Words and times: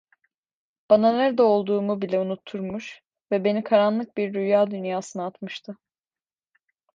Bana 0.89 1.11
nerede 1.17 1.43
olduğumu 1.43 2.01
bile 2.01 2.19
unutturmuş 2.19 3.01
ve 3.31 3.43
beni 3.43 3.63
karanlık 3.63 4.17
bir 4.17 4.33
rüya 4.33 4.71
dünyasına 4.71 5.25
atmıştı. 5.25 5.77